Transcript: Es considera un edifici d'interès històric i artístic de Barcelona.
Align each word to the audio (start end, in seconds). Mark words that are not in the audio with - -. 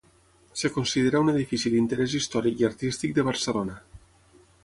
Es 0.59 0.63
considera 0.77 1.21
un 1.25 1.29
edifici 1.33 1.73
d'interès 1.73 2.17
històric 2.21 2.63
i 2.63 2.67
artístic 2.71 3.15
de 3.19 3.29
Barcelona. 3.31 3.77